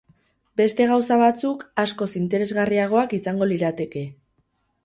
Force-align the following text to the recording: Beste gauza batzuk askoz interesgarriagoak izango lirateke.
Beste 0.61 0.87
gauza 0.91 1.17
batzuk 1.23 1.61
askoz 1.83 2.09
interesgarriagoak 2.21 3.15
izango 3.19 3.53
lirateke. 3.55 4.07